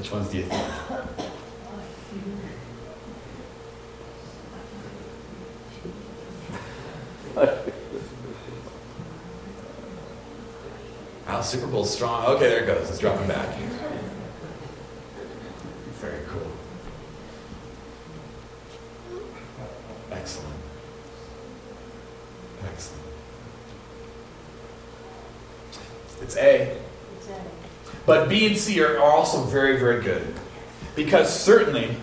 Which 0.00 0.12
ones 0.12 0.30
do 0.30 0.38
you 0.38 0.44
think? 0.44 0.62
Wow, 7.36 7.58
oh, 11.38 11.42
Super 11.42 11.66
Bowl's 11.66 11.92
strong. 11.92 12.24
Okay, 12.28 12.48
there 12.48 12.62
it 12.62 12.66
goes. 12.66 12.88
It's 12.88 12.98
dropping 12.98 13.28
back. 13.28 13.54
Very 15.98 16.24
cool. 16.28 16.50
Excellent. 20.10 20.56
Excellent. 22.64 23.02
It's 26.22 26.36
A. 26.38 26.80
But 28.06 28.28
B 28.28 28.46
and 28.46 28.56
C 28.56 28.80
are, 28.82 28.98
are 28.98 29.10
also 29.10 29.42
very, 29.44 29.78
very 29.78 30.02
good. 30.02 30.34
Because 30.96 31.32
certainly 31.32 31.94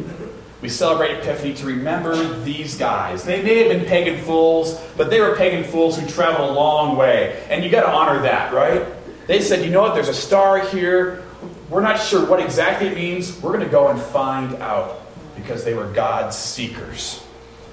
we 0.62 0.70
celebrate 0.70 1.20
Epiphany 1.20 1.54
to 1.56 1.66
remember 1.66 2.40
these 2.40 2.78
guys. 2.78 3.24
They 3.24 3.42
may 3.44 3.60
have 3.60 3.70
been 3.70 3.86
pagan 3.86 4.24
fools, 4.24 4.82
but 4.96 5.10
they 5.10 5.20
were 5.20 5.36
pagan 5.36 5.64
fools 5.64 6.00
who 6.00 6.08
traveled 6.08 6.50
a 6.50 6.54
long 6.54 6.98
way. 6.98 7.44
And 7.50 7.64
you 7.64 7.70
got 7.70 7.82
to 7.82 7.92
honor 7.92 8.22
that, 8.24 8.54
right? 8.54 8.86
They 9.28 9.42
said, 9.42 9.64
you 9.64 9.70
know 9.70 9.82
what, 9.82 9.94
there's 9.94 10.08
a 10.08 10.14
star 10.14 10.60
here. 10.60 11.24
We're 11.70 11.82
not 11.82 12.00
sure 12.00 12.26
what 12.26 12.40
exactly 12.40 12.88
it 12.88 12.96
means. 12.96 13.42
We're 13.42 13.52
going 13.52 13.66
to 13.66 13.70
go 13.70 13.90
and 13.90 14.02
find 14.02 14.56
out 14.56 15.02
because 15.36 15.64
they 15.64 15.74
were 15.74 15.92
God's 15.92 16.36
seekers. 16.36 17.24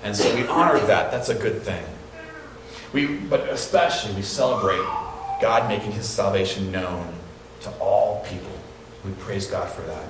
And 0.03 0.15
so 0.15 0.35
we 0.35 0.47
honor 0.47 0.79
that. 0.81 1.11
That's 1.11 1.31
a 1.31 1.35
good 1.35 1.63
thing. 1.63 1.85
We, 2.93 3.07
but 3.07 3.49
especially 3.49 4.15
we 4.15 4.23
celebrate 4.23 4.85
God 5.41 5.69
making 5.69 5.93
his 5.93 6.09
salvation 6.09 6.71
known 6.71 7.15
to 7.65 7.71
all 7.79 8.25
people. 8.25 8.53
We 9.05 9.13
praise 9.13 9.47
God 9.47 9.69
for 9.69 9.83
that. 9.83 10.09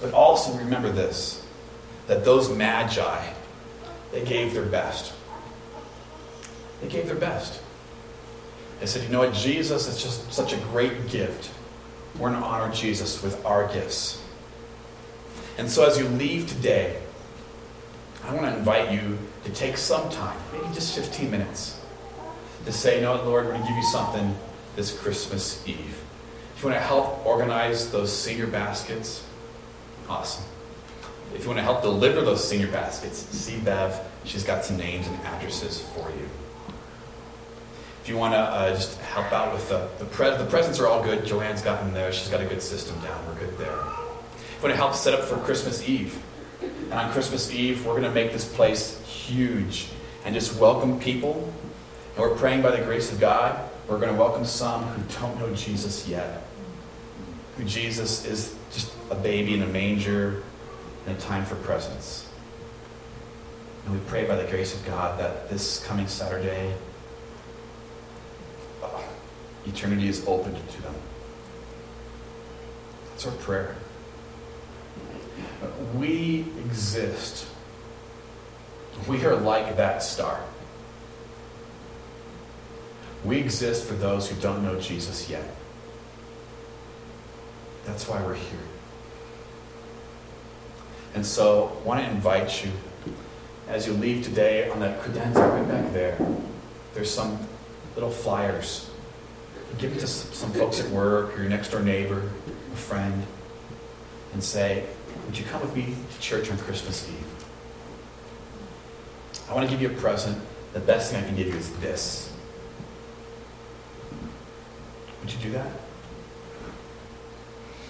But 0.00 0.12
also 0.12 0.56
remember 0.58 0.90
this 0.90 1.44
that 2.06 2.24
those 2.24 2.48
magi, 2.48 3.32
they 4.12 4.24
gave 4.24 4.54
their 4.54 4.64
best. 4.64 5.12
They 6.80 6.88
gave 6.88 7.06
their 7.06 7.16
best. 7.16 7.60
They 8.80 8.86
said, 8.86 9.02
you 9.02 9.10
know 9.10 9.18
what, 9.18 9.34
Jesus 9.34 9.86
is 9.86 10.02
just 10.02 10.32
such 10.32 10.54
a 10.54 10.56
great 10.56 11.08
gift. 11.08 11.50
We're 12.18 12.30
going 12.30 12.40
to 12.40 12.46
honor 12.46 12.72
Jesus 12.72 13.22
with 13.22 13.44
our 13.44 13.70
gifts. 13.72 14.22
And 15.58 15.68
so 15.68 15.84
as 15.84 15.98
you 15.98 16.08
leave 16.08 16.48
today, 16.48 16.98
I 18.24 18.32
want 18.34 18.46
to 18.46 18.56
invite 18.56 18.92
you 18.92 19.18
to 19.44 19.50
take 19.52 19.76
some 19.76 20.08
time, 20.10 20.38
maybe 20.52 20.72
just 20.72 20.94
15 20.94 21.30
minutes, 21.30 21.78
to 22.64 22.72
say, 22.72 22.96
you 22.96 23.02
know 23.02 23.12
what, 23.12 23.26
Lord, 23.26 23.44
we're 23.46 23.52
going 23.52 23.62
to 23.62 23.68
give 23.68 23.76
you 23.76 23.90
something 23.90 24.36
this 24.76 24.98
Christmas 24.98 25.66
Eve. 25.66 26.00
If 26.58 26.64
you 26.64 26.70
want 26.70 26.80
to 26.80 26.86
help 26.88 27.24
organize 27.24 27.92
those 27.92 28.12
senior 28.12 28.48
baskets, 28.48 29.24
awesome. 30.08 30.44
If 31.32 31.42
you 31.42 31.46
want 31.46 31.58
to 31.58 31.62
help 31.62 31.82
deliver 31.82 32.20
those 32.22 32.42
senior 32.42 32.66
baskets, 32.66 33.18
see 33.30 33.60
Bev. 33.60 33.96
She's 34.24 34.42
got 34.42 34.64
some 34.64 34.76
names 34.76 35.06
and 35.06 35.16
addresses 35.20 35.80
for 35.80 36.10
you. 36.10 36.28
If 38.02 38.08
you 38.08 38.16
want 38.16 38.34
to 38.34 38.40
uh, 38.40 38.74
just 38.74 38.98
help 39.02 39.32
out 39.32 39.52
with 39.52 39.68
the, 39.68 39.88
the, 40.00 40.04
pre- 40.06 40.36
the 40.36 40.46
presents 40.46 40.80
are 40.80 40.88
all 40.88 41.00
good. 41.00 41.24
Joanne's 41.24 41.62
got 41.62 41.78
them 41.78 41.94
there. 41.94 42.10
She's 42.10 42.28
got 42.28 42.40
a 42.40 42.46
good 42.46 42.60
system 42.60 42.98
down. 43.02 43.24
We're 43.28 43.38
good 43.38 43.56
there. 43.56 43.78
If 44.34 44.56
you 44.56 44.62
want 44.64 44.72
to 44.72 44.76
help 44.76 44.94
set 44.96 45.14
up 45.14 45.20
for 45.20 45.36
Christmas 45.36 45.88
Eve, 45.88 46.20
and 46.60 46.92
on 46.92 47.12
Christmas 47.12 47.52
Eve, 47.52 47.86
we're 47.86 47.92
going 47.92 48.02
to 48.02 48.10
make 48.10 48.32
this 48.32 48.52
place 48.52 49.00
huge 49.06 49.90
and 50.24 50.34
just 50.34 50.58
welcome 50.58 50.98
people. 50.98 51.54
And 52.16 52.18
we're 52.18 52.36
praying 52.36 52.62
by 52.62 52.72
the 52.72 52.82
grace 52.82 53.12
of 53.12 53.20
God, 53.20 53.70
we're 53.86 54.00
going 54.00 54.12
to 54.12 54.18
welcome 54.18 54.44
some 54.44 54.82
who 54.82 55.20
don't 55.20 55.38
know 55.38 55.54
Jesus 55.54 56.08
yet. 56.08 56.46
Who 57.58 57.64
Jesus 57.64 58.24
is 58.24 58.54
just 58.72 58.92
a 59.10 59.16
baby 59.16 59.54
in 59.54 59.62
a 59.62 59.66
manger 59.66 60.44
and 61.06 61.16
a 61.16 61.20
time 61.20 61.44
for 61.44 61.56
presents. 61.56 62.28
And 63.84 63.94
we 63.94 64.00
pray 64.06 64.26
by 64.26 64.36
the 64.36 64.48
grace 64.48 64.74
of 64.74 64.86
God 64.86 65.18
that 65.18 65.50
this 65.50 65.84
coming 65.84 66.06
Saturday, 66.06 66.72
uh, 68.80 69.02
eternity 69.66 70.08
is 70.08 70.24
opened 70.28 70.56
to 70.70 70.82
them. 70.82 70.94
That's 73.10 73.26
our 73.26 73.32
prayer. 73.32 73.74
We 75.96 76.46
exist. 76.64 77.46
We 79.08 79.24
are 79.24 79.34
like 79.34 79.76
that 79.78 80.04
star. 80.04 80.40
We 83.24 83.38
exist 83.38 83.84
for 83.84 83.94
those 83.94 84.30
who 84.30 84.40
don't 84.40 84.62
know 84.62 84.78
Jesus 84.78 85.28
yet. 85.28 85.57
That's 87.88 88.06
why 88.06 88.22
we're 88.22 88.34
here. 88.34 88.60
And 91.14 91.24
so 91.24 91.78
I 91.80 91.86
want 91.86 92.04
to 92.04 92.10
invite 92.10 92.62
you, 92.62 92.70
as 93.66 93.86
you 93.86 93.94
leave 93.94 94.22
today, 94.22 94.68
on 94.68 94.78
that 94.80 95.00
credenza 95.00 95.36
right 95.36 95.66
back 95.66 95.92
there, 95.94 96.18
there's 96.92 97.10
some 97.10 97.38
little 97.94 98.10
flyers. 98.10 98.90
Give 99.78 99.96
it 99.96 100.00
to 100.00 100.06
some 100.06 100.52
folks 100.52 100.80
at 100.80 100.90
work, 100.90 101.34
or 101.34 101.40
your 101.40 101.48
next 101.48 101.70
door 101.70 101.80
neighbor, 101.80 102.30
a 102.72 102.76
friend, 102.76 103.26
and 104.34 104.44
say, 104.44 104.84
Would 105.24 105.38
you 105.38 105.46
come 105.46 105.62
with 105.62 105.74
me 105.74 105.96
to 106.12 106.20
church 106.20 106.50
on 106.50 106.58
Christmas 106.58 107.08
Eve? 107.08 107.46
I 109.48 109.54
want 109.54 109.66
to 109.66 109.74
give 109.74 109.80
you 109.80 109.96
a 109.96 110.00
present. 110.00 110.38
The 110.74 110.80
best 110.80 111.10
thing 111.10 111.24
I 111.24 111.26
can 111.26 111.36
give 111.36 111.46
you 111.46 111.54
is 111.54 111.70
this. 111.78 112.30
Would 115.22 115.32
you 115.32 115.38
do 115.40 115.50
that? 115.52 115.70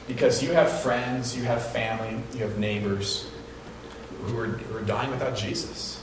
Because 0.08 0.42
you 0.42 0.52
have 0.52 0.80
friends, 0.80 1.36
you 1.36 1.44
have 1.44 1.70
family, 1.70 2.20
you 2.32 2.40
have 2.40 2.58
neighbors 2.58 3.30
who 4.24 4.38
are, 4.38 4.46
who 4.46 4.76
are 4.78 4.82
dying 4.82 5.10
without 5.10 5.36
Jesus. 5.36 6.00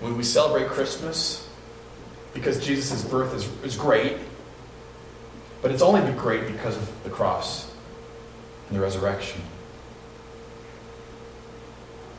When 0.00 0.16
we 0.16 0.24
celebrate 0.24 0.68
Christmas, 0.68 1.48
because 2.32 2.64
Jesus' 2.64 3.04
birth 3.04 3.32
is, 3.34 3.46
is 3.62 3.76
great, 3.76 4.16
but 5.62 5.70
it's 5.70 5.82
only 5.82 6.00
been 6.00 6.16
great 6.16 6.46
because 6.46 6.76
of 6.76 7.04
the 7.04 7.10
cross 7.10 7.70
and 8.68 8.76
the 8.76 8.82
resurrection. 8.82 9.40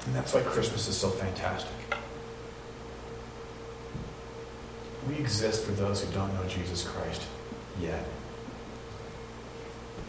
And 0.05 0.15
that's 0.15 0.33
why 0.33 0.41
Christmas 0.41 0.87
is 0.87 0.95
so 0.95 1.09
fantastic. 1.09 1.71
We 5.09 5.15
exist 5.15 5.65
for 5.65 5.71
those 5.73 6.03
who 6.03 6.13
don't 6.13 6.33
know 6.33 6.47
Jesus 6.47 6.83
Christ 6.83 7.23
yet. 7.79 8.05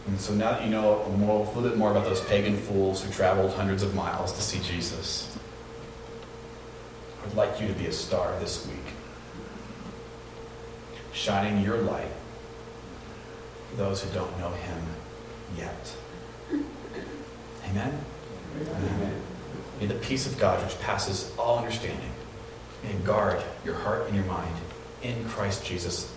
And 0.07 0.19
so 0.19 0.33
now 0.33 0.51
that 0.51 0.63
you 0.63 0.69
know 0.69 1.03
a, 1.05 1.09
little 1.09 1.61
bit 1.61 1.77
more 1.77 1.91
about 1.91 2.05
those 2.05 2.21
pagan 2.21 2.55
fools 2.55 3.03
who 3.03 3.11
traveled 3.11 3.53
hundreds 3.53 3.83
of 3.83 3.93
miles 3.93 4.31
to 4.33 4.41
see 4.41 4.59
Jesus, 4.59 5.37
I 7.21 7.27
would 7.27 7.35
like 7.35 7.59
you 7.59 7.67
to 7.67 7.73
be 7.73 7.87
a 7.87 7.91
star 7.91 8.39
this 8.39 8.65
week, 8.67 8.93
shining 11.11 11.61
your 11.61 11.79
light 11.79 12.11
for 13.69 13.75
those 13.75 14.01
who 14.01 14.13
don't 14.13 14.39
know 14.39 14.49
Him 14.49 14.81
yet. 15.57 15.95
Amen? 17.69 17.99
Amen. 18.61 19.21
May 19.81 19.87
the 19.87 19.95
peace 19.95 20.25
of 20.25 20.39
God, 20.39 20.63
which 20.63 20.79
passes 20.79 21.31
all 21.37 21.57
understanding, 21.57 22.11
may 22.81 22.93
guard 23.03 23.43
your 23.65 23.75
heart 23.75 24.07
and 24.07 24.15
your 24.15 24.25
mind 24.25 24.55
in 25.03 25.25
Christ 25.25 25.65
Jesus 25.65 26.11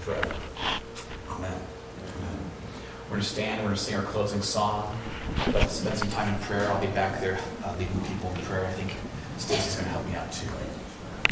forever. 0.00 0.34
Amen. 1.28 1.50
Amen. 1.50 1.60
We're 3.14 3.18
going 3.18 3.28
to 3.28 3.32
stand. 3.32 3.58
We're 3.60 3.68
going 3.68 3.76
to 3.76 3.80
sing 3.80 3.94
our 3.94 4.02
closing 4.02 4.42
song. 4.42 4.98
Let's 5.52 5.74
spend 5.74 5.96
some 5.96 6.10
time 6.10 6.34
in 6.34 6.40
prayer. 6.40 6.68
I'll 6.68 6.80
be 6.80 6.88
back 6.88 7.20
there 7.20 7.38
uh, 7.64 7.72
leading 7.78 8.00
people 8.00 8.32
in 8.34 8.42
prayer. 8.42 8.64
I 8.66 8.72
think 8.72 8.92
Stacy's 9.38 9.76
going 9.76 9.84
to 9.84 9.90
help 9.92 10.04
me 10.04 10.16
out 10.16 10.32
too. 10.32 10.48